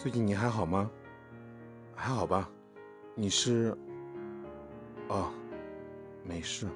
[0.00, 0.90] 最近你还好吗？
[1.94, 2.50] 还好吧。
[3.14, 3.76] 你是
[5.08, 5.30] 哦
[6.24, 6.66] 没事。